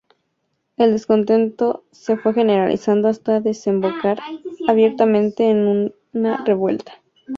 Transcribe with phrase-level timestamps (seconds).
[0.77, 4.17] El descontento se fue generalizando hasta desembocar
[4.67, 6.93] abiertamente en una revuelta.